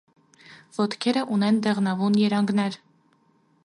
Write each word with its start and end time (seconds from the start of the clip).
Ոտքերը 0.77 1.23
ունեն 1.37 1.61
դեղնավուն 1.69 2.19
երանգներ։ 2.25 2.81